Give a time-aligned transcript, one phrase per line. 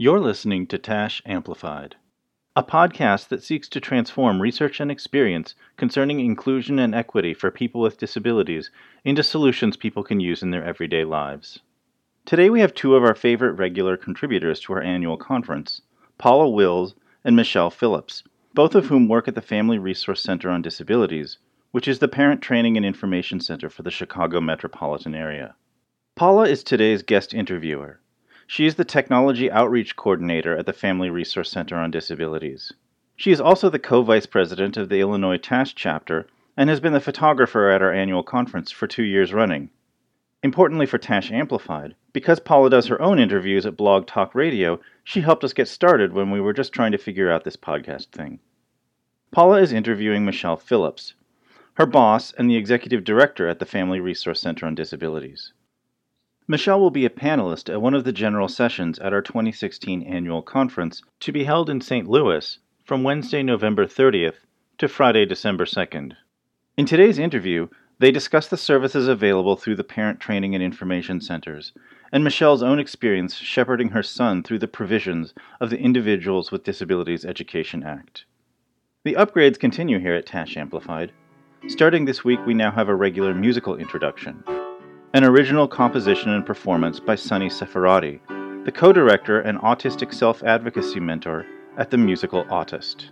[0.00, 1.96] You're listening to TASH Amplified,
[2.54, 7.80] a podcast that seeks to transform research and experience concerning inclusion and equity for people
[7.80, 8.70] with disabilities
[9.04, 11.58] into solutions people can use in their everyday lives.
[12.24, 15.82] Today we have two of our favorite regular contributors to our annual conference,
[16.16, 16.94] Paula Wills
[17.24, 18.22] and Michelle Phillips,
[18.54, 21.38] both of whom work at the Family Resource Center on Disabilities,
[21.72, 25.56] which is the parent training and information center for the Chicago metropolitan area.
[26.14, 27.98] Paula is today's guest interviewer.
[28.50, 32.72] She is the Technology Outreach Coordinator at the Family Resource Center on Disabilities.
[33.14, 36.94] She is also the co vice president of the Illinois TASH chapter and has been
[36.94, 39.68] the photographer at our annual conference for two years running.
[40.42, 45.20] Importantly for TASH Amplified, because Paula does her own interviews at Blog Talk Radio, she
[45.20, 48.40] helped us get started when we were just trying to figure out this podcast thing.
[49.30, 51.12] Paula is interviewing Michelle Phillips,
[51.74, 55.52] her boss and the executive director at the Family Resource Center on Disabilities.
[56.50, 60.40] Michelle will be a panelist at one of the general sessions at our 2016 annual
[60.40, 62.08] conference to be held in St.
[62.08, 64.36] Louis from Wednesday, November 30th
[64.78, 66.14] to Friday, December 2nd.
[66.78, 71.74] In today's interview, they discuss the services available through the Parent Training and Information Centers
[72.12, 77.26] and Michelle's own experience shepherding her son through the provisions of the Individuals with Disabilities
[77.26, 78.24] Education Act.
[79.04, 81.12] The upgrades continue here at Tash Amplified.
[81.66, 84.42] Starting this week, we now have a regular musical introduction
[85.14, 88.20] an original composition and performance by Sunny Seferati,
[88.64, 91.46] the co director and autistic self advocacy mentor
[91.78, 93.06] at the Musical Autist.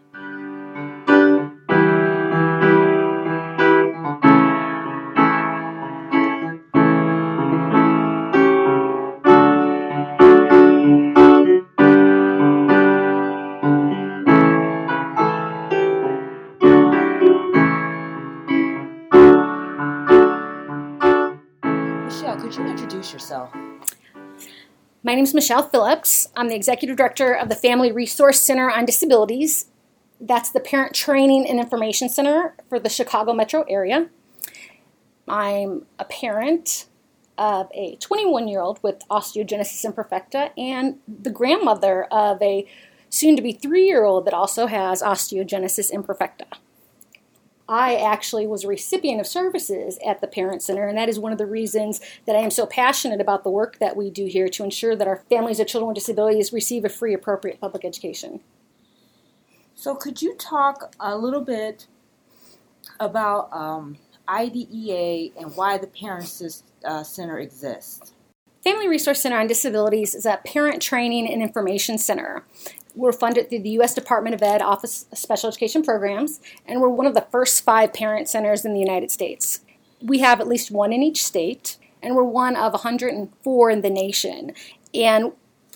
[25.02, 26.28] My name is Michelle Phillips.
[26.36, 29.66] I'm the Executive Director of the Family Resource Center on Disabilities.
[30.20, 34.08] That's the Parent Training and Information Center for the Chicago metro area.
[35.28, 36.86] I'm a parent
[37.38, 42.66] of a 21 year old with osteogenesis imperfecta and the grandmother of a
[43.10, 46.46] soon to be three year old that also has osteogenesis imperfecta.
[47.68, 51.32] I actually was a recipient of services at the Parent Center, and that is one
[51.32, 54.48] of the reasons that I am so passionate about the work that we do here
[54.48, 58.40] to ensure that our families of children with disabilities receive a free, appropriate public education.
[59.74, 61.86] So, could you talk a little bit
[63.00, 63.98] about um,
[64.28, 68.12] IDEA and why the Parent uh, Center exists?
[68.62, 72.44] Family Resource Center on Disabilities is a parent training and information center.
[72.96, 73.94] We're funded through the U.S.
[73.94, 77.92] Department of Ed Office of Special Education Programs, and we're one of the first five
[77.92, 79.60] parent centers in the United States.
[80.00, 83.90] We have at least one in each state, and we're one of 104 in the
[83.90, 84.52] nation.
[84.94, 85.32] And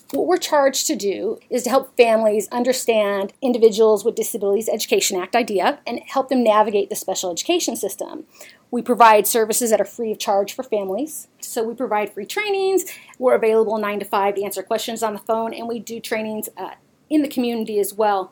[0.09, 5.35] what we're charged to do is to help families understand Individuals with Disabilities Education Act
[5.35, 8.25] IDEA and help them navigate the special education system.
[8.71, 11.27] We provide services that are free of charge for families.
[11.39, 12.85] So we provide free trainings.
[13.19, 16.49] We're available 9 to 5 to answer questions on the phone, and we do trainings
[16.57, 16.71] uh,
[17.11, 18.31] in the community as well.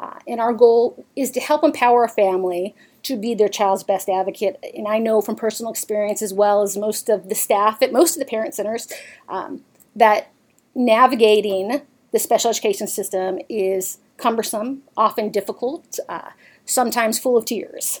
[0.00, 2.74] Uh, and our goal is to help empower a family
[3.04, 4.58] to be their child's best advocate.
[4.74, 8.16] And I know from personal experience, as well as most of the staff at most
[8.16, 8.88] of the parent centers,
[9.28, 9.62] um,
[9.94, 10.32] that
[10.74, 16.30] navigating the special education system is cumbersome, often difficult, uh,
[16.64, 18.00] sometimes full of tears.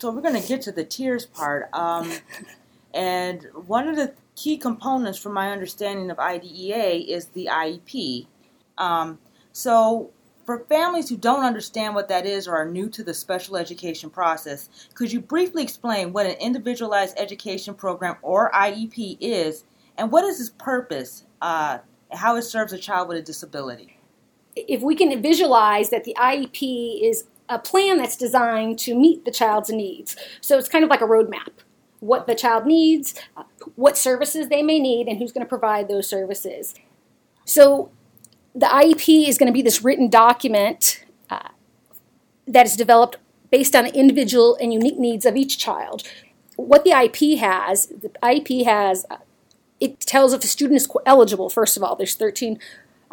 [0.00, 1.68] So we're going to get to the tears part.
[1.72, 2.10] Um,
[2.94, 8.26] and one of the key components, from my understanding of IDEA, is the IEP.
[8.78, 9.18] Um,
[9.58, 10.12] so,
[10.46, 14.08] for families who don't understand what that is or are new to the special education
[14.08, 19.64] process, could you briefly explain what an individualized education program or IEP is
[19.96, 21.78] and what is its purpose uh,
[22.12, 23.98] how it serves a child with a disability?
[24.54, 29.32] If we can visualize that the IEP is a plan that's designed to meet the
[29.32, 31.50] child's needs, so it's kind of like a roadmap
[31.98, 33.42] what the child needs, uh,
[33.74, 36.76] what services they may need, and who's going to provide those services.
[37.44, 37.90] So
[38.58, 41.50] the IEP is going to be this written document uh,
[42.48, 43.16] that is developed
[43.50, 46.02] based on the individual and unique needs of each child.
[46.56, 49.18] What the IEP has, the IEP has, uh,
[49.78, 51.48] it tells if a student is eligible.
[51.48, 52.58] First of all, there's 13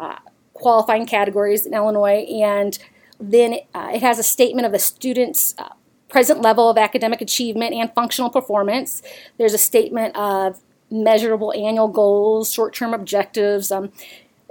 [0.00, 0.16] uh,
[0.52, 2.76] qualifying categories in Illinois, and
[3.20, 5.68] then uh, it has a statement of the student's uh,
[6.08, 9.00] present level of academic achievement and functional performance.
[9.38, 10.60] There's a statement of
[10.90, 13.70] measurable annual goals, short-term objectives.
[13.70, 13.92] Um,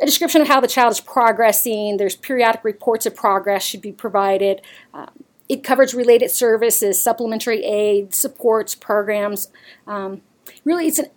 [0.01, 1.97] a description of how the child is progressing.
[1.97, 4.61] There's periodic reports of progress should be provided.
[4.93, 9.49] Um, it covers related services, supplementary aid, supports, programs.
[9.87, 10.21] Um,
[10.63, 11.07] really, it's an,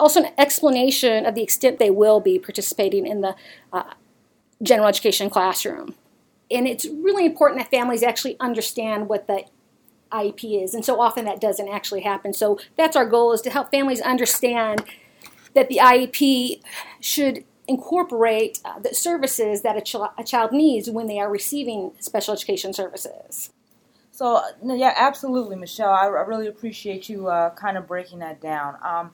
[0.00, 3.36] also an explanation of the extent they will be participating in the
[3.72, 3.94] uh,
[4.62, 5.94] general education classroom.
[6.50, 9.44] And it's really important that families actually understand what the
[10.10, 10.74] IEP is.
[10.74, 12.32] And so often that doesn't actually happen.
[12.34, 14.84] So that's our goal is to help families understand
[15.54, 16.60] that the IEP
[17.00, 21.92] should incorporate uh, the services that a, ch- a, child needs when they are receiving
[22.00, 23.50] special education services.
[24.10, 25.90] So, yeah, absolutely, Michelle.
[25.90, 28.76] I, I really appreciate you uh, kind of breaking that down.
[28.82, 29.12] Um,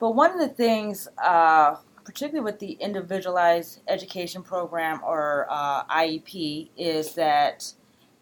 [0.00, 6.70] but one of the things, uh, particularly with the individualized education program or uh, IEP,
[6.76, 7.72] is that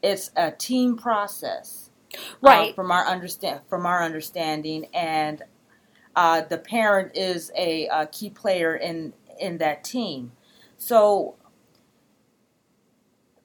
[0.02, 1.86] it's a team process.
[2.12, 2.74] Um, right.
[2.74, 5.44] from our understand from our understanding, and
[6.16, 10.32] uh, the parent is a, a key player in in that team.
[10.76, 11.36] So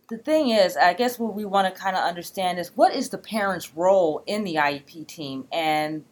[0.07, 3.09] the thing is, I guess what we want to kind of understand is what is
[3.09, 6.03] the parent's role in the IEP team and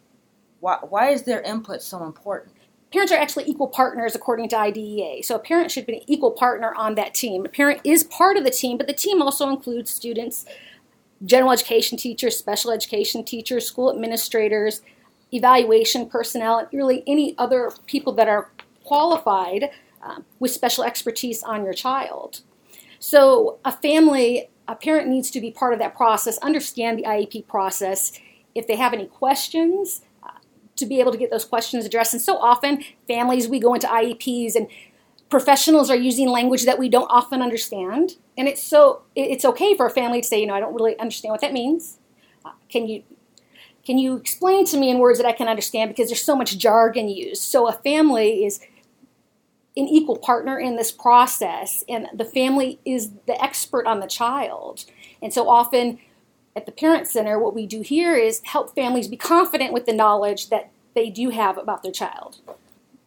[0.59, 2.53] why, why is their input so important?
[2.91, 5.23] Parents are actually equal partners according to IDEA.
[5.23, 7.45] So a parent should be an equal partner on that team.
[7.45, 10.45] A parent is part of the team, but the team also includes students,
[11.25, 14.81] general education teachers, special education teachers, school administrators,
[15.31, 18.51] evaluation personnel, and really any other people that are
[18.83, 19.69] qualified
[20.01, 22.41] um, with special expertise on your child.
[22.99, 27.47] So, a family, a parent needs to be part of that process, understand the IEP
[27.47, 28.13] process.
[28.55, 30.29] If they have any questions, uh,
[30.75, 32.13] to be able to get those questions addressed.
[32.13, 34.67] And so often, families, we go into IEPs and
[35.33, 38.17] professionals are using language that we don't often understand.
[38.37, 40.97] And it's so it's okay for a family to say, you know, I don't really
[40.99, 41.97] understand what that means.
[42.45, 43.03] Uh, can you
[43.83, 46.57] can you explain to me in words that I can understand because there's so much
[46.57, 47.41] jargon used.
[47.41, 48.61] So a family is
[49.75, 54.85] an equal partner in this process, and the family is the expert on the child.
[55.21, 55.99] And so often
[56.55, 59.93] at the Parent Center, what we do here is help families be confident with the
[59.93, 62.37] knowledge that they do have about their child.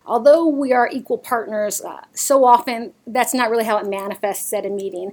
[0.05, 4.67] Although we are equal partners, uh, so often that's not really how it manifests at
[4.67, 5.13] a meeting.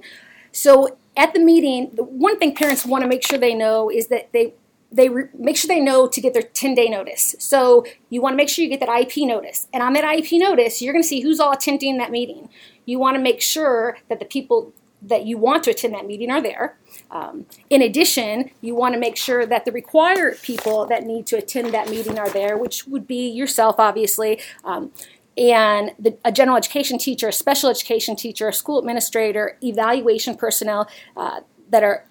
[0.50, 4.08] So at the meeting, the one thing parents want to make sure they know is
[4.08, 4.54] that they
[4.94, 7.34] they re- make sure they know to get their 10 day notice.
[7.38, 9.66] So you want to make sure you get that IP notice.
[9.72, 12.48] And on that IP notice, you're going to see who's all attending that meeting.
[12.86, 16.30] You want to make sure that the people that you want to attend that meeting
[16.30, 16.78] are there.
[17.10, 21.36] Um, in addition, you want to make sure that the required people that need to
[21.36, 24.40] attend that meeting are there, which would be yourself, obviously.
[24.64, 24.92] Um,
[25.36, 30.88] and the, a general education teacher, a special education teacher, a school administrator, evaluation personnel
[31.16, 32.06] uh, that are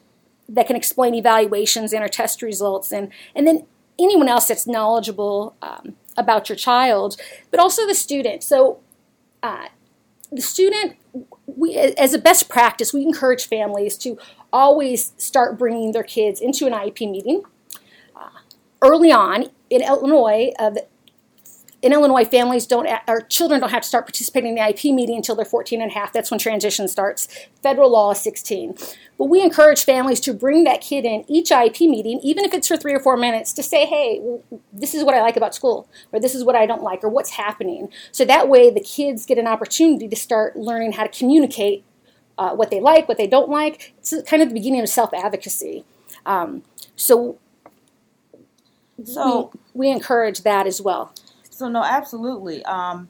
[0.53, 3.65] that can explain evaluations and our test results, and, and then
[3.99, 7.19] anyone else that's knowledgeable um, about your child,
[7.51, 8.43] but also the student.
[8.43, 8.79] So,
[9.41, 9.67] uh,
[10.31, 10.95] the student,
[11.45, 14.17] we, as a best practice, we encourage families to
[14.51, 17.43] always start bringing their kids into an IEP meeting.
[18.15, 18.29] Uh,
[18.81, 20.71] early on in Illinois, uh,
[21.83, 25.17] in Illinois, families don't, or children don't have to start participating in the IEP meeting
[25.17, 26.13] until they're 14 and a half.
[26.13, 27.27] That's when transition starts.
[27.61, 28.77] Federal law is 16.
[29.17, 32.69] But we encourage families to bring that kid in each IEP meeting, even if it's
[32.69, 34.21] for three or four minutes, to say, hey,
[34.71, 37.09] this is what I like about school, or this is what I don't like, or
[37.09, 37.89] what's happening.
[38.13, 41.83] So that way the kids get an opportunity to start learning how to communicate
[42.37, 43.93] uh, what they like, what they don't like.
[43.97, 45.83] It's kind of the beginning of self advocacy.
[46.25, 46.63] Um,
[46.95, 47.37] so,
[49.03, 51.13] so we, we encourage that as well.
[51.63, 52.61] So no, absolutely.
[52.65, 53.07] Um,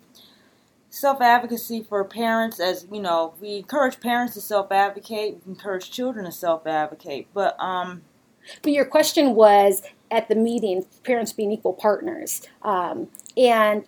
[0.91, 5.41] self advocacy for parents, as you know, we encourage parents to self advocate.
[5.43, 7.29] We encourage children to self advocate.
[7.33, 8.03] But um,
[8.61, 13.85] but your question was at the meeting, parents being equal partners, um, and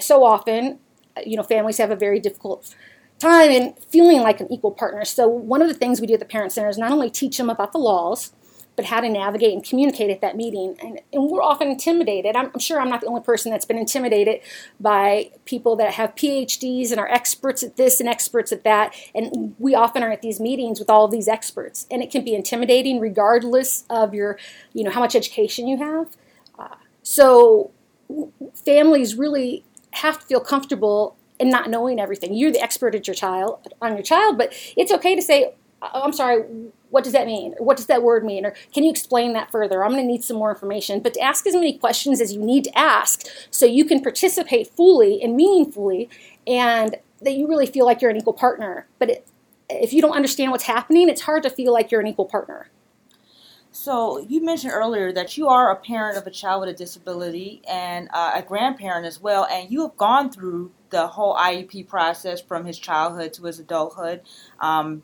[0.00, 0.80] so often,
[1.24, 2.74] you know, families have a very difficult
[3.20, 5.04] time in feeling like an equal partner.
[5.04, 7.38] So one of the things we do at the Parent Center is not only teach
[7.38, 8.32] them about the laws
[8.74, 10.76] but how to navigate and communicate at that meeting.
[10.82, 12.36] And, and we're often intimidated.
[12.36, 14.40] I'm, I'm, sure I'm not the only person that's been intimidated
[14.80, 18.94] by people that have PhDs and are experts at this and experts at that.
[19.14, 21.86] And we often are at these meetings with all these experts.
[21.90, 24.38] And it can be intimidating regardless of your,
[24.72, 26.16] you know, how much education you have.
[26.58, 27.70] Uh, so
[28.54, 32.34] families really have to feel comfortable in not knowing everything.
[32.34, 35.52] You're the expert at your child on your child, but it's okay to say,
[35.82, 36.44] I'm sorry,
[36.90, 37.54] what does that mean?
[37.58, 38.46] What does that word mean?
[38.46, 39.84] Or can you explain that further?
[39.84, 41.00] I'm going to need some more information.
[41.00, 44.68] But to ask as many questions as you need to ask so you can participate
[44.68, 46.08] fully and meaningfully
[46.46, 48.86] and that you really feel like you're an equal partner.
[48.98, 49.26] But it,
[49.68, 52.68] if you don't understand what's happening, it's hard to feel like you're an equal partner.
[53.74, 57.62] So you mentioned earlier that you are a parent of a child with a disability
[57.66, 62.42] and uh, a grandparent as well, and you have gone through the whole IEP process
[62.42, 64.20] from his childhood to his adulthood.
[64.60, 65.02] Um,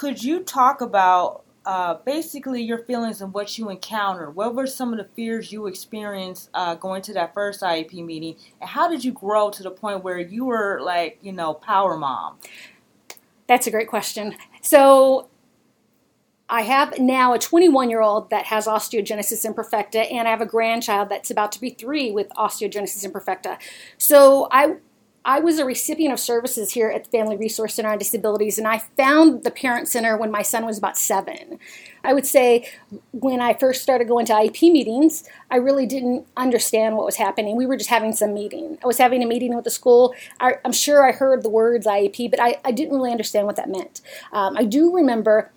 [0.00, 4.34] could you talk about uh, basically your feelings and what you encountered?
[4.34, 8.36] What were some of the fears you experienced uh, going to that first IEP meeting?
[8.62, 11.98] And how did you grow to the point where you were like, you know, power
[11.98, 12.38] mom?
[13.46, 14.36] That's a great question.
[14.62, 15.28] So
[16.48, 20.46] I have now a 21 year old that has osteogenesis imperfecta, and I have a
[20.46, 23.58] grandchild that's about to be three with osteogenesis imperfecta.
[23.98, 24.76] So I
[25.24, 28.66] I was a recipient of services here at the Family Resource Center on Disabilities, and
[28.66, 31.58] I found the Parent Center when my son was about seven.
[32.02, 32.66] I would say
[33.12, 37.56] when I first started going to IEP meetings, I really didn't understand what was happening.
[37.56, 38.78] We were just having some meeting.
[38.82, 40.14] I was having a meeting with the school.
[40.40, 43.56] I, am sure I heard the words IEP, but I, I didn't really understand what
[43.56, 44.00] that meant.
[44.32, 45.50] Um, I do remember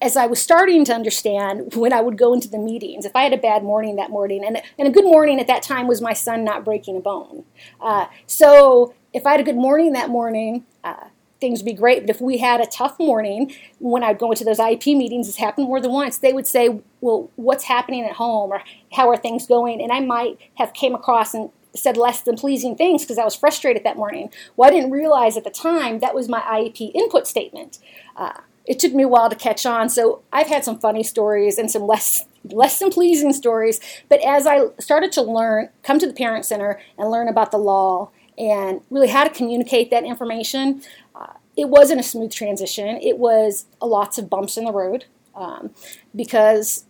[0.00, 3.22] as I was starting to understand when I would go into the meetings, if I
[3.22, 6.00] had a bad morning that morning, and, and a good morning at that time was
[6.00, 7.44] my son not breaking a bone.
[7.80, 11.08] Uh, so if I had a good morning that morning, uh,
[11.40, 12.02] things would be great.
[12.02, 15.38] But if we had a tough morning, when I'd go into those IEP meetings, it's
[15.38, 18.62] happened more than once, they would say, well, what's happening at home or
[18.92, 19.80] how are things going?
[19.80, 23.34] And I might have came across and said less than pleasing things because I was
[23.34, 24.30] frustrated that morning.
[24.56, 27.78] Well, I didn't realize at the time that was my IEP input statement.
[28.16, 28.32] Uh,
[28.68, 29.88] it took me a while to catch on.
[29.88, 33.80] So I've had some funny stories and some less less than pleasing stories.
[34.08, 37.58] But as I started to learn, come to the parent center and learn about the
[37.58, 40.82] law and really how to communicate that information,
[41.14, 42.98] uh, it wasn't a smooth transition.
[43.02, 45.70] It was lots of bumps in the road um,
[46.14, 46.84] because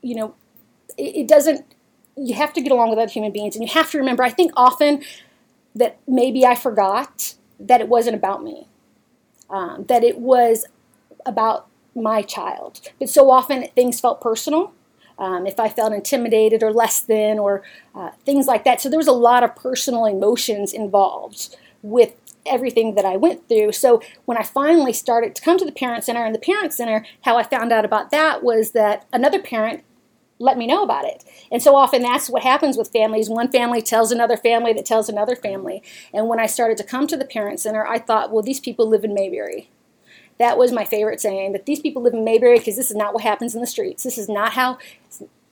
[0.00, 0.34] you know
[0.96, 1.74] it, it doesn't.
[2.16, 4.22] You have to get along with other human beings, and you have to remember.
[4.22, 5.02] I think often
[5.74, 8.68] that maybe I forgot that it wasn't about me.
[9.48, 10.66] Um, that it was
[11.26, 12.80] about my child.
[12.98, 14.72] But so often things felt personal.
[15.18, 17.62] Um, if I felt intimidated or less than or
[17.94, 18.80] uh, things like that.
[18.80, 22.14] So there was a lot of personal emotions involved with
[22.46, 23.72] everything that I went through.
[23.72, 27.04] So when I finally started to come to the Parent Center and the Parent Center,
[27.22, 29.84] how I found out about that was that another parent
[30.38, 31.22] let me know about it.
[31.52, 33.28] And so often that's what happens with families.
[33.28, 35.82] One family tells another family that tells another family.
[36.14, 38.88] And when I started to come to the Parent Center, I thought, well, these people
[38.88, 39.68] live in Mayberry.
[40.40, 43.12] That was my favorite saying that these people live in Mayberry because this is not
[43.12, 44.04] what happens in the streets.
[44.04, 44.78] This is not how,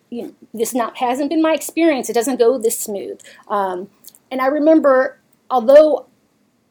[0.08, 2.08] you know, this not hasn't been my experience.
[2.08, 3.20] It doesn't go this smooth.
[3.48, 3.90] Um,
[4.30, 5.18] and I remember,
[5.50, 6.06] although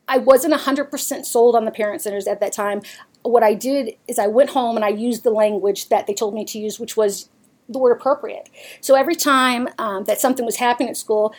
[0.07, 2.81] I wasn't 100% sold on the parent centers at that time,
[3.21, 6.33] what I did is I went home and I used the language that they told
[6.33, 7.29] me to use, which was
[7.69, 8.49] the word appropriate.
[8.81, 11.35] So every time um, that something was happening at school,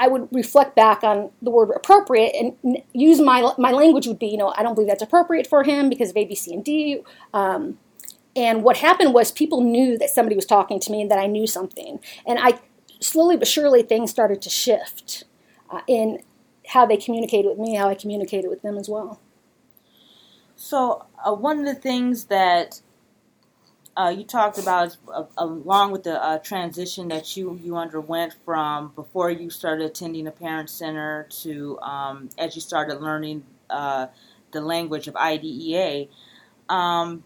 [0.00, 4.28] I would reflect back on the word appropriate and use my my language would be,
[4.28, 6.64] you know, I don't believe that's appropriate for him because of A, B, C, and
[6.64, 7.02] D.
[7.34, 7.78] Um,
[8.34, 11.26] and what happened was people knew that somebody was talking to me and that I
[11.26, 12.00] knew something.
[12.26, 12.58] And I
[13.00, 15.24] slowly but surely things started to shift
[15.70, 16.22] uh, in
[16.68, 19.20] how they communicated with me, how I communicated with them as well.
[20.56, 22.80] So uh, one of the things that
[23.96, 28.92] uh, you talked about uh, along with the uh, transition that you you underwent from
[28.94, 34.06] before you started attending a parent center to um, as you started learning uh,
[34.52, 36.06] the language of IDEA.
[36.68, 37.24] Um,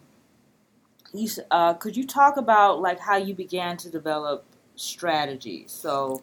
[1.12, 4.44] you, uh, could you talk about like how you began to develop
[4.74, 5.70] strategies?
[5.70, 6.22] So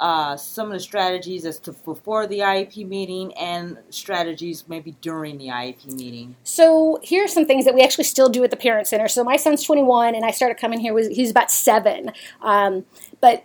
[0.00, 5.36] uh, some of the strategies as to before the IEP meeting and strategies maybe during
[5.36, 6.34] the IEP meeting.
[6.42, 9.08] So here are some things that we actually still do at the Parent Center.
[9.08, 12.86] So my son's 21, and I started coming here was he's about seven, um,
[13.20, 13.44] but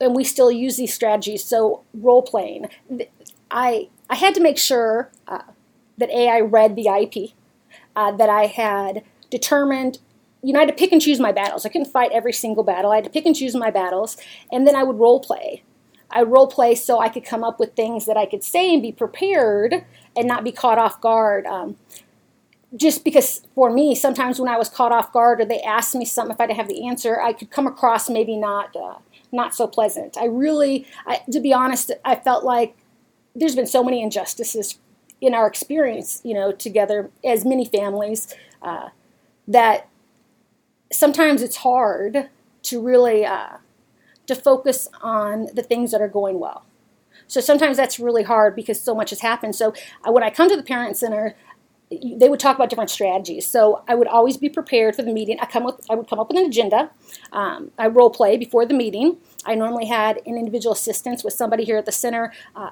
[0.00, 1.44] and we still use these strategies.
[1.44, 2.66] So role playing,
[3.50, 5.42] I I had to make sure uh,
[5.98, 7.32] that a I read the IEP,
[7.96, 9.98] uh, that I had determined
[10.40, 11.66] you know, I had to pick and choose my battles.
[11.66, 12.92] I couldn't fight every single battle.
[12.92, 14.16] I had to pick and choose my battles,
[14.52, 15.64] and then I would role play.
[16.10, 18.82] I role play so I could come up with things that I could say and
[18.82, 19.84] be prepared
[20.16, 21.46] and not be caught off guard.
[21.46, 21.76] Um,
[22.76, 26.04] just because for me, sometimes when I was caught off guard or they asked me
[26.04, 28.96] something, if I didn't have the answer, I could come across maybe not uh,
[29.32, 30.16] not so pleasant.
[30.18, 32.76] I really, I, to be honest, I felt like
[33.34, 34.78] there's been so many injustices
[35.20, 38.88] in our experience, you know, together as many families uh,
[39.46, 39.88] that
[40.90, 42.28] sometimes it's hard
[42.62, 43.24] to really.
[43.26, 43.58] Uh,
[44.28, 46.64] to focus on the things that are going well.
[47.26, 49.54] So sometimes that's really hard because so much has happened.
[49.54, 49.74] So
[50.06, 51.34] when I come to the parent center,
[51.90, 53.46] they would talk about different strategies.
[53.46, 55.38] So I would always be prepared for the meeting.
[55.40, 56.90] I come with, I would come up with an agenda.
[57.32, 59.16] Um, I role play before the meeting.
[59.44, 62.70] I normally had an individual assistance with somebody here at the center, uh,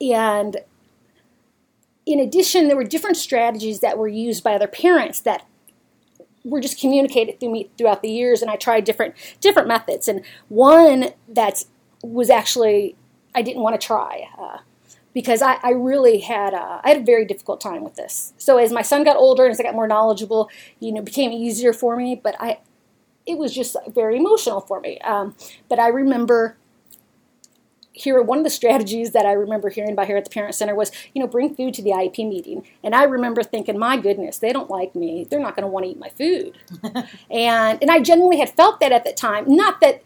[0.00, 0.58] and
[2.06, 5.44] in addition, there were different strategies that were used by other parents that
[6.48, 10.08] were just communicated through me throughout the years, and I tried different different methods.
[10.08, 11.64] And one that
[12.02, 12.96] was actually
[13.34, 14.58] I didn't want to try uh,
[15.14, 18.32] because I, I, really had a, I had a very difficult time with this.
[18.38, 20.48] So as my son got older and as I got more knowledgeable,
[20.80, 22.20] you know, it became easier for me.
[22.20, 22.58] But I,
[23.26, 24.98] it was just very emotional for me.
[25.00, 25.36] Um,
[25.68, 26.56] but I remember
[27.98, 30.74] here one of the strategies that I remember hearing about here at the parent center
[30.74, 32.66] was, you know, bring food to the IEP meeting.
[32.82, 35.26] And I remember thinking, my goodness, they don't like me.
[35.28, 36.58] They're not going to want to eat my food.
[37.30, 39.44] and and I genuinely had felt that at the time.
[39.46, 40.02] Not that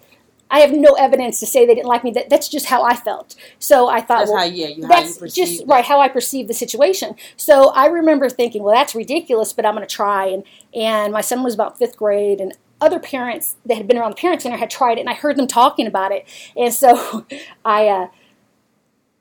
[0.53, 2.11] I have no evidence to say they didn't like me.
[2.11, 3.35] That that's just how I felt.
[3.59, 6.09] So I thought, That's well, how, yeah, you, how that's you just right how I
[6.09, 7.17] perceive the situation.
[7.39, 10.27] So I remember thinking, well, that's ridiculous, but I'm going to try.
[10.27, 10.45] And
[10.75, 14.17] and my son was about fifth grade, and other parents that had been around the
[14.17, 16.27] parent center had tried it, and I heard them talking about it.
[16.57, 17.27] And so
[17.65, 17.89] I.
[17.89, 18.07] Uh,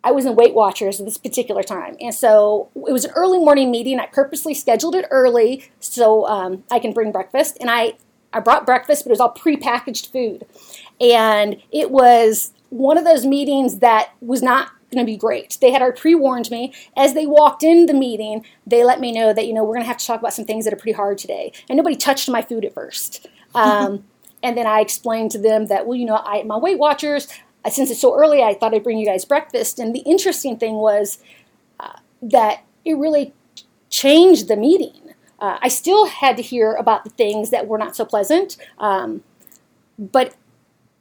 [0.03, 1.95] I was in Weight Watchers at this particular time.
[2.01, 3.99] And so it was an early morning meeting.
[3.99, 7.57] I purposely scheduled it early so um, I can bring breakfast.
[7.61, 7.93] And I,
[8.33, 10.47] I brought breakfast, but it was all prepackaged food.
[10.99, 15.57] And it was one of those meetings that was not going to be great.
[15.61, 16.73] They had already pre warned me.
[16.97, 19.83] As they walked in the meeting, they let me know that, you know, we're going
[19.83, 21.53] to have to talk about some things that are pretty hard today.
[21.69, 23.27] And nobody touched my food at first.
[23.53, 24.05] Um,
[24.43, 27.27] and then I explained to them that, well, you know, I, my Weight Watchers,
[27.69, 29.79] since it's so early, I thought I'd bring you guys breakfast.
[29.79, 31.19] And the interesting thing was
[31.79, 33.33] uh, that it really
[33.89, 35.13] changed the meeting.
[35.39, 39.23] Uh, I still had to hear about the things that were not so pleasant, um,
[39.97, 40.35] but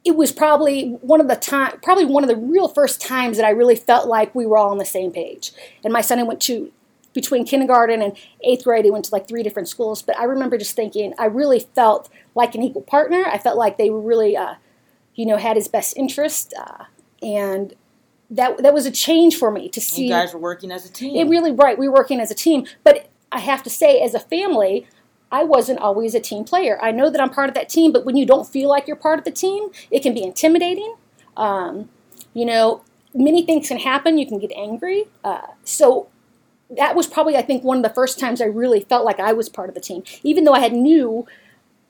[0.03, 3.45] it was probably one of the time, probably one of the real first times that
[3.45, 5.51] I really felt like we were all on the same page.
[5.83, 6.71] And my son and went to
[7.13, 10.01] between kindergarten and eighth grade, he went to like three different schools.
[10.01, 13.25] But I remember just thinking, I really felt like an equal partner.
[13.25, 14.55] I felt like they were really uh,
[15.15, 16.85] you know, had his best interest, uh,
[17.21, 17.73] and
[18.29, 20.05] that that was a change for me to see.
[20.05, 21.15] You guys were working as a team.
[21.15, 21.77] It really right.
[21.77, 24.87] We were working as a team, but I have to say, as a family,
[25.31, 26.79] I wasn't always a team player.
[26.81, 28.95] I know that I'm part of that team, but when you don't feel like you're
[28.95, 30.95] part of the team, it can be intimidating.
[31.37, 31.89] Um,
[32.33, 32.81] you know,
[33.13, 34.17] many things can happen.
[34.17, 35.05] You can get angry.
[35.23, 36.07] Uh, so
[36.77, 39.33] that was probably, I think, one of the first times I really felt like I
[39.33, 41.27] was part of the team, even though I had knew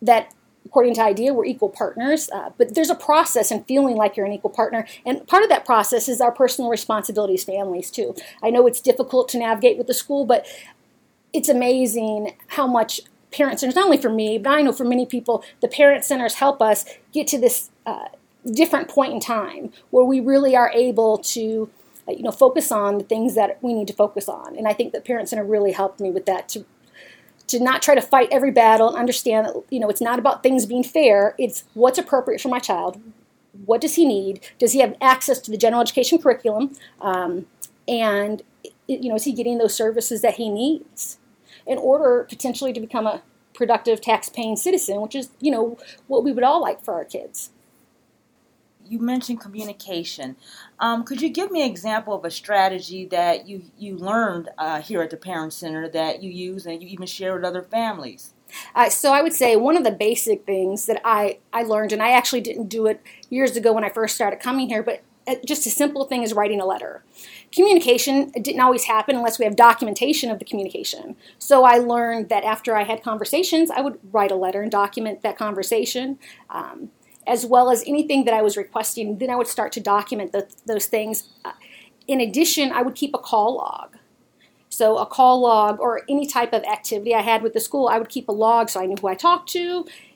[0.01, 0.33] that
[0.65, 2.29] according to IDEA, we're equal partners.
[2.29, 4.87] Uh, but there's a process in feeling like you're an equal partner.
[5.05, 8.15] And part of that process is our personal responsibilities, families, too.
[8.43, 10.45] I know it's difficult to navigate with the school, but
[11.33, 15.05] it's amazing how much parent centers, not only for me, but I know for many
[15.05, 18.05] people, the parent centers help us get to this uh,
[18.51, 21.69] different point in time where we really are able to.
[22.11, 24.73] Uh, you know, focus on the things that we need to focus on, and I
[24.73, 26.65] think that parent center really helped me with that to
[27.47, 30.43] to not try to fight every battle and understand that you know it's not about
[30.43, 31.35] things being fair.
[31.37, 33.01] It's what's appropriate for my child.
[33.65, 34.39] What does he need?
[34.59, 36.75] Does he have access to the general education curriculum?
[37.01, 37.47] Um,
[37.87, 38.41] and
[38.87, 41.17] you know is he getting those services that he needs
[41.67, 43.21] in order potentially to become a
[43.53, 47.51] productive tax-paying citizen which is you know what we would all like for our kids
[48.91, 50.35] you mentioned communication.
[50.79, 54.81] Um, could you give me an example of a strategy that you you learned uh,
[54.81, 58.33] here at the Parent Center that you use and you even share with other families?
[58.75, 62.03] Uh, so I would say one of the basic things that I, I learned, and
[62.03, 65.35] I actually didn't do it years ago when I first started coming here, but uh,
[65.45, 67.03] just a simple thing is writing a letter.
[67.53, 71.15] Communication didn't always happen unless we have documentation of the communication.
[71.37, 75.21] So I learned that after I had conversations, I would write a letter and document
[75.21, 76.19] that conversation.
[76.49, 76.89] Um,
[77.27, 79.17] as well as anything that I was requesting.
[79.17, 81.29] Then I would start to document the, those things.
[81.45, 81.51] Uh,
[82.07, 83.97] in addition, I would keep a call log.
[84.69, 87.99] So, a call log or any type of activity I had with the school, I
[87.99, 89.59] would keep a log so I knew who I talked to,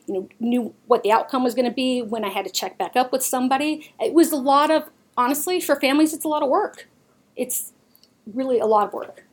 [0.08, 2.78] you know, knew what the outcome was going to be when I had to check
[2.78, 3.92] back up with somebody.
[4.00, 6.88] It was a lot of, honestly, for families, it's a lot of work.
[7.36, 7.74] It's
[8.26, 9.26] really a lot of work.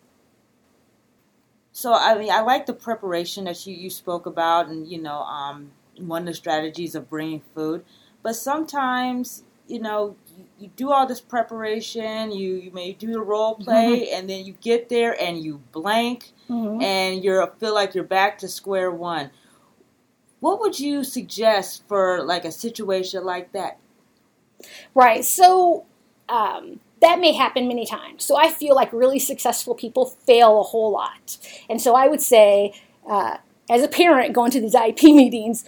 [1.72, 5.20] So, I mean, I like the preparation that you, you spoke about, and you know,
[5.22, 5.70] um,
[6.09, 7.85] one of the strategies of bringing food.
[8.23, 13.21] But sometimes, you know, you, you do all this preparation, you, you may do the
[13.21, 14.15] role play, mm-hmm.
[14.15, 16.81] and then you get there and you blank, mm-hmm.
[16.83, 19.31] and you feel like you're back to square one.
[20.41, 23.79] What would you suggest for like a situation like that?
[24.95, 25.25] Right.
[25.25, 25.87] So
[26.29, 28.25] um, that may happen many times.
[28.25, 31.38] So I feel like really successful people fail a whole lot,
[31.69, 32.75] and so I would say.
[33.09, 33.38] Uh,
[33.71, 35.65] as a parent going to these IEP meetings,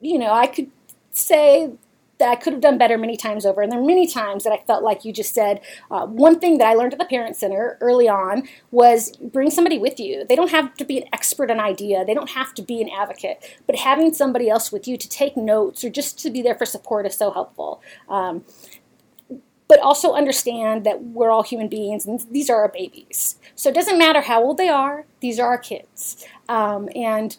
[0.00, 0.70] you know, I could
[1.12, 1.72] say
[2.20, 3.62] that I could have done better many times over.
[3.62, 5.60] And there are many times that I felt like you just said.
[5.90, 9.78] Uh, one thing that I learned at the Parent Center early on was bring somebody
[9.78, 10.24] with you.
[10.28, 12.88] They don't have to be an expert on IDEA, they don't have to be an
[12.90, 16.54] advocate, but having somebody else with you to take notes or just to be there
[16.54, 17.82] for support is so helpful.
[18.08, 18.44] Um,
[19.66, 23.36] but also understand that we're all human beings and these are our babies.
[23.54, 26.26] So it doesn't matter how old they are, these are our kids.
[26.48, 27.36] Um, and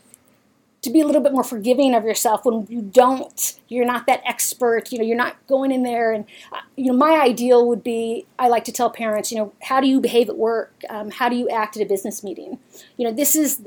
[0.82, 4.22] to be a little bit more forgiving of yourself when you don't you're not that
[4.26, 7.84] expert you know you're not going in there and uh, you know my ideal would
[7.84, 11.12] be i like to tell parents you know how do you behave at work um,
[11.12, 12.58] how do you act at a business meeting
[12.98, 13.62] you know this is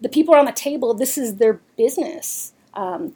[0.00, 3.14] the people on the table this is their business um,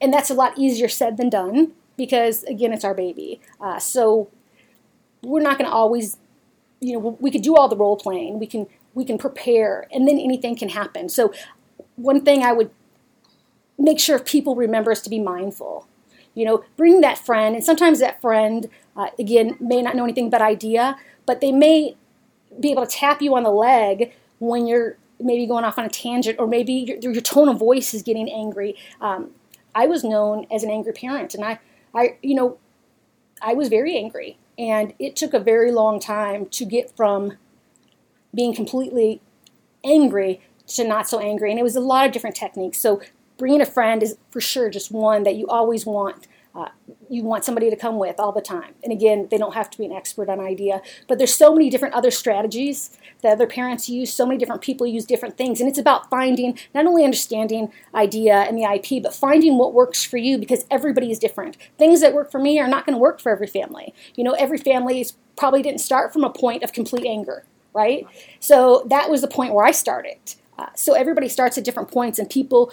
[0.00, 3.40] and that's a lot easier said than done because again, it's our baby.
[3.60, 4.30] Uh, so
[5.22, 6.16] we're not going to always,
[6.80, 8.38] you know, we could do all the role playing.
[8.38, 11.08] We can we can prepare, and then anything can happen.
[11.08, 11.32] So
[11.96, 12.70] one thing I would
[13.78, 15.88] make sure people remember is to be mindful.
[16.34, 20.28] You know, bring that friend, and sometimes that friend, uh, again, may not know anything
[20.28, 21.96] about IDEA, but they may
[22.58, 25.90] be able to tap you on the leg when you're maybe going off on a
[25.90, 28.76] tangent, or maybe your, your tone of voice is getting angry.
[29.00, 29.30] Um,
[29.74, 31.58] I was known as an angry parent, and I,
[31.94, 32.58] I, you know,
[33.40, 37.36] I was very angry, and it took a very long time to get from
[38.34, 39.20] being completely
[39.84, 42.78] angry to not so angry, and it was a lot of different techniques.
[42.78, 43.00] So
[43.38, 46.26] bringing a friend is for sure just one that you always want.
[46.54, 46.68] Uh,
[47.08, 48.74] you want somebody to come with all the time.
[48.84, 51.70] And again, they don't have to be an expert on IDEA, but there's so many
[51.70, 54.12] different other strategies that other parents use.
[54.12, 58.42] So many different people use different things, and it's about finding not only understanding IDEA
[58.42, 61.56] and the IP, but finding what works for you because everybody is different.
[61.78, 63.94] Things that work for me are not going to work for every family.
[64.14, 68.06] You know, every family probably didn't start from a point of complete anger, right?
[68.40, 70.18] So that was the point where I started.
[70.58, 72.72] Uh, so everybody starts at different points, and people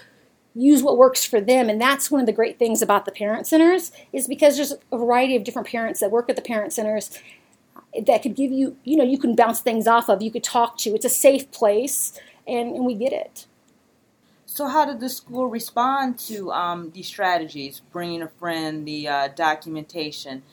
[0.55, 1.69] use what works for them.
[1.69, 4.97] And that's one of the great things about the parent centers is because there's a
[4.97, 7.17] variety of different parents that work at the parent centers
[8.05, 10.77] that could give you you know you can bounce things off of you could talk
[10.79, 10.91] to.
[10.91, 12.13] It's a safe place
[12.47, 13.45] and, and we get it.
[14.45, 19.27] So how did the school respond to um, these strategies bringing a friend the uh,
[19.29, 20.43] documentation?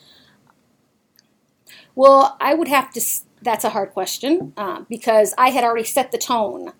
[1.94, 3.00] Well i would have to
[3.42, 6.72] that's a hard question uh, because i had already set the tone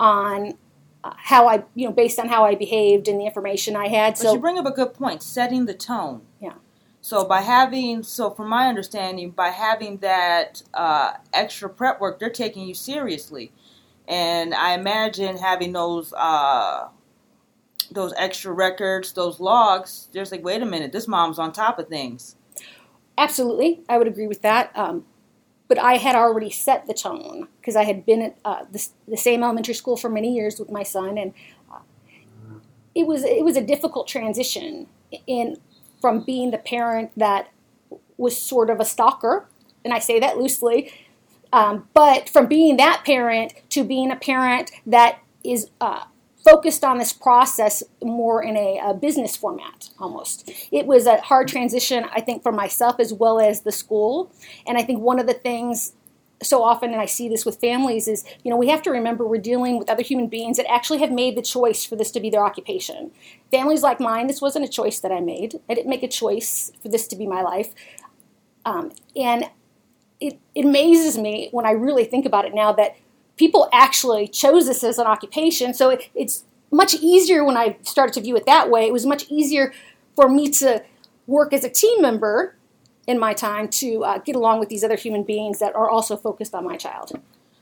[0.00, 0.54] on
[1.02, 4.18] how I, you know, based on how I behaved and the information I had.
[4.18, 6.22] So but you bring up a good point, setting the tone.
[6.40, 6.54] Yeah.
[7.02, 12.28] So by having, so from my understanding, by having that uh, extra prep work, they're
[12.28, 13.52] taking you seriously,
[14.06, 16.88] and I imagine having those uh,
[17.90, 20.08] those extra records, those logs.
[20.12, 22.36] There's like, wait a minute, this mom's on top of things.
[23.16, 24.70] Absolutely, I would agree with that.
[24.76, 25.06] Um,
[25.70, 29.16] but I had already set the tone because I had been at uh, the, the,
[29.16, 31.32] same elementary school for many years with my son, and
[31.72, 31.78] uh,
[32.92, 34.88] it was it was a difficult transition
[35.28, 35.58] in
[36.00, 37.52] from being the parent that
[38.16, 39.46] was sort of a stalker,
[39.84, 40.92] and I say that loosely,
[41.52, 46.02] um, but from being that parent to being a parent that is uh,
[46.50, 50.50] focused on this process more in a, a, business format almost.
[50.72, 54.32] It was a hard transition, I think, for myself as well as the school.
[54.66, 55.92] And I think one of the things
[56.42, 59.26] so often, and I see this with families, is you know we have to remember
[59.26, 62.20] we're dealing with other human beings that actually have made the choice for this to
[62.20, 63.10] be their occupation.
[63.50, 65.60] Families like mine, this wasn't a choice that I made.
[65.68, 67.74] I didn't make a choice for this to be my life,
[68.64, 69.44] um, and
[70.18, 72.96] it, it amazes me when I really think about it now that
[73.40, 75.72] people actually chose this as an occupation.
[75.72, 78.86] So it, it's much easier when I started to view it that way.
[78.86, 79.72] It was much easier
[80.14, 80.84] for me to
[81.26, 82.54] work as a team member
[83.06, 86.18] in my time to uh, get along with these other human beings that are also
[86.18, 87.12] focused on my child.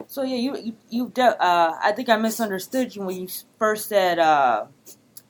[0.08, 4.18] So yeah, you you, you uh, I think I misunderstood you when you first said
[4.18, 4.66] uh,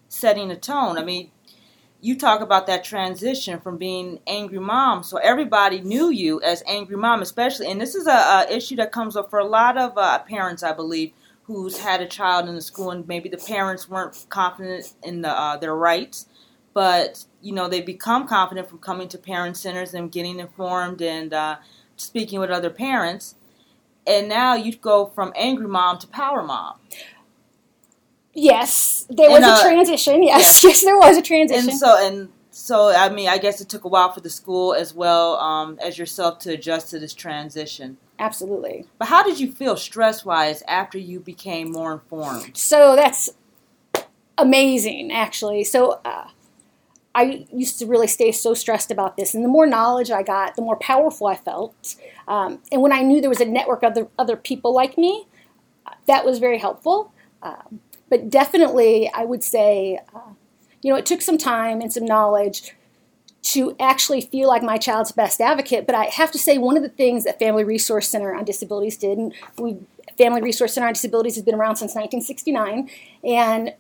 [0.09, 0.97] setting a tone.
[0.97, 1.31] I mean,
[2.01, 5.03] you talk about that transition from being angry mom.
[5.03, 8.93] So everybody knew you as angry mom, especially, and this is a, a issue that
[8.93, 11.13] comes up for a lot of uh, parents, I believe,
[11.45, 15.31] who's had a child in the school, and maybe the parents weren't confident in the,
[15.31, 16.27] uh, their rights,
[16.75, 21.33] but you know they become confident from coming to parent centers and getting informed and
[21.33, 21.57] uh,
[21.97, 23.35] speaking with other parents.
[24.07, 26.77] And now you go from angry mom to power mom.
[28.39, 30.23] Yes, there was and, uh, a transition.
[30.23, 31.71] Yes, yes, there was a transition.
[31.71, 34.75] And so, and so, I mean, I guess it took a while for the school
[34.75, 37.99] as well um, as yourself to adjust to this transition.
[38.19, 38.87] Absolutely.
[38.99, 42.57] But how did you feel stress wise after you became more informed?
[42.57, 43.31] So that's
[44.37, 45.65] amazing, actually.
[45.65, 46.01] So.
[46.05, 46.29] Uh,
[47.15, 49.35] I used to really stay so stressed about this.
[49.35, 51.97] And the more knowledge I got, the more powerful I felt.
[52.29, 55.27] Um, and when I knew there was a network of other, other people like me,
[56.07, 57.13] that was very helpful.
[57.43, 60.33] Um, but definitely, I would say, uh,
[60.83, 62.75] you know, it took some time and some knowledge
[63.43, 65.87] to actually feel like my child's best advocate.
[65.87, 68.97] But I have to say, one of the things that Family Resource Center on Disabilities
[68.97, 69.79] did, and we
[70.17, 72.91] Family Resource Center on Disabilities has been around since 1969,
[73.25, 73.75] and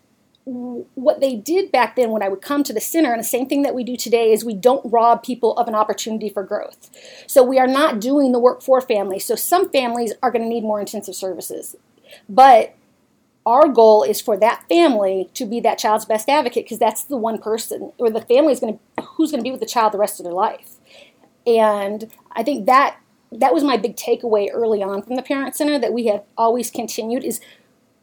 [0.94, 3.46] what they did back then when I would come to the center, and the same
[3.46, 6.90] thing that we do today, is we don't rob people of an opportunity for growth.
[7.26, 9.26] So we are not doing the work for families.
[9.26, 11.76] So some families are going to need more intensive services.
[12.28, 12.74] But
[13.48, 17.16] our goal is for that family to be that child's best advocate because that's the
[17.16, 19.92] one person or the family is going to who's going to be with the child
[19.92, 20.74] the rest of their life
[21.46, 22.98] and i think that
[23.32, 26.70] that was my big takeaway early on from the parent center that we have always
[26.70, 27.40] continued is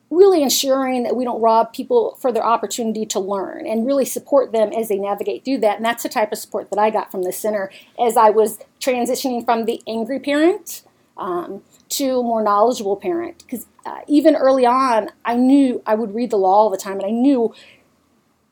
[0.10, 4.52] really ensuring that we don't rob people for their opportunity to learn and really support
[4.52, 5.78] them as they navigate through that.
[5.78, 8.60] And that's the type of support that I got from the center as I was
[8.80, 10.84] transitioning from the angry parent
[11.18, 13.40] um, to more knowledgeable parent.
[13.40, 16.98] Because uh, even early on, I knew I would read the law all the time,
[17.00, 17.54] and I knew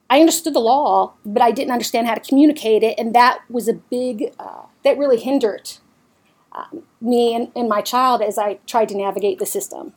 [0.09, 3.67] I understood the law, but I didn't understand how to communicate it, and that was
[3.67, 5.71] a big uh, that really hindered
[6.51, 9.93] um, me and, and my child as I tried to navigate the system.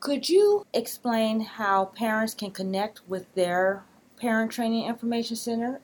[0.00, 3.84] Could you explain how parents can connect with their
[4.16, 5.80] parent training information center?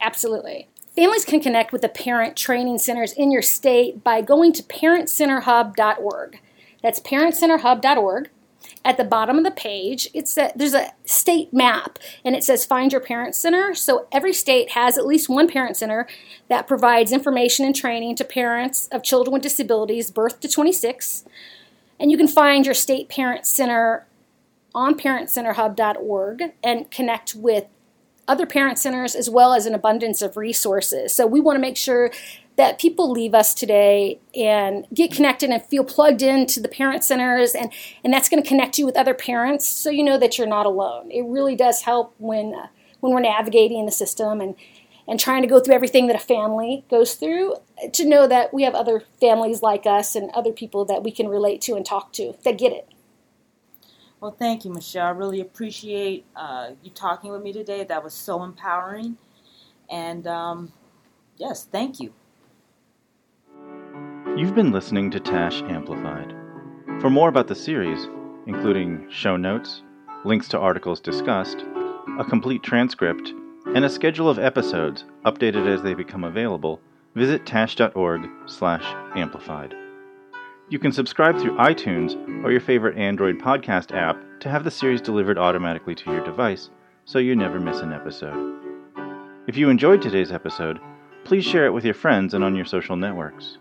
[0.00, 0.68] Absolutely.
[0.94, 6.40] Families can connect with the parent training centers in your state by going to parentcenterhub.org.
[6.84, 8.28] That's parentcenterhub.org.
[8.84, 12.66] At the bottom of the page, it's a, there's a state map and it says
[12.66, 13.74] find your parent center.
[13.74, 16.06] So every state has at least one parent center
[16.48, 21.24] that provides information and training to parents of children with disabilities birth to 26.
[21.98, 24.06] And you can find your state parent center
[24.74, 27.64] on parentcenterhub.org and connect with
[28.28, 31.14] other parent centers as well as an abundance of resources.
[31.14, 32.10] So we want to make sure
[32.56, 37.54] that people leave us today and get connected and feel plugged into the parent centers
[37.54, 37.72] and,
[38.04, 40.66] and that's going to connect you with other parents so you know that you're not
[40.66, 41.10] alone.
[41.10, 42.68] It really does help when uh,
[43.00, 44.54] when we're navigating the system and
[45.06, 47.54] and trying to go through everything that a family goes through
[47.92, 51.28] to know that we have other families like us and other people that we can
[51.28, 52.88] relate to and talk to that get it.
[54.20, 55.06] Well, thank you, Michelle.
[55.06, 57.84] I really appreciate uh, you talking with me today.
[57.84, 59.18] That was so empowering.
[59.90, 60.72] And um,
[61.36, 62.14] yes, thank you.
[64.36, 66.34] You've been listening to Tash Amplified.
[67.00, 68.08] For more about the series,
[68.46, 69.82] including show notes,
[70.24, 71.64] links to articles discussed,
[72.18, 73.32] a complete transcript,
[73.74, 76.80] and a schedule of episodes updated as they become available,
[77.14, 79.74] visit tash.org/amplified.
[80.68, 85.00] You can subscribe through iTunes or your favorite Android podcast app to have the series
[85.00, 86.70] delivered automatically to your device
[87.04, 88.54] so you never miss an episode.
[89.46, 90.80] If you enjoyed today's episode,
[91.24, 93.56] please share it with your friends and on your social networks.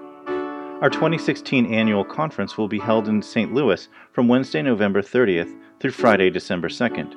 [0.82, 3.54] Our 2016 annual conference will be held in St.
[3.54, 7.16] Louis from Wednesday, November 30th through Friday, December 2nd.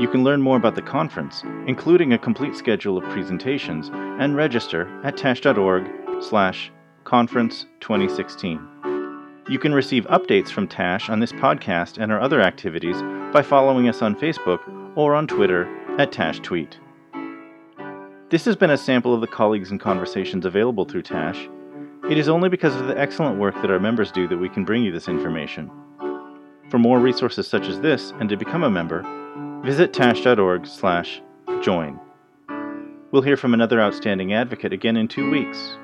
[0.00, 4.88] You can learn more about the conference, including a complete schedule of presentations, and register
[5.02, 6.70] at tash.org slash
[7.04, 8.60] conference 2016.
[9.48, 13.00] You can receive updates from Tash on this podcast and our other activities
[13.32, 14.60] by following us on Facebook
[14.96, 15.64] or on Twitter
[15.98, 16.78] at Tash Tweet.
[18.30, 21.48] This has been a sample of the colleagues and conversations available through Tash.
[22.10, 24.64] It is only because of the excellent work that our members do that we can
[24.64, 25.70] bring you this information.
[26.70, 29.04] For more resources such as this and to become a member,
[29.64, 32.00] visit tash.org/join.
[33.12, 35.78] We'll hear from another outstanding advocate again in 2 weeks.